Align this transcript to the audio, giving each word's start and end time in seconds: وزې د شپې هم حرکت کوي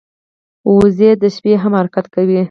وزې 0.77 1.11
د 1.21 1.23
شپې 1.35 1.53
هم 1.63 1.73
حرکت 1.79 2.05
کوي 2.15 2.37